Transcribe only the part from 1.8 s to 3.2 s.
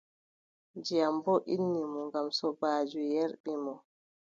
mo ngam sobaajo